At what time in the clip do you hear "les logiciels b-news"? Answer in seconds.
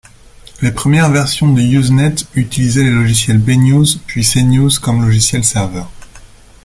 2.85-3.85